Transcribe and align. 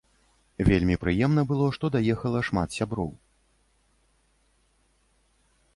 Вельмі 0.69 0.95
прыемна 1.03 1.41
было, 1.51 1.67
што 1.75 1.85
даехала 1.97 2.39
шмат 2.49 2.79
сяброў. 2.79 3.13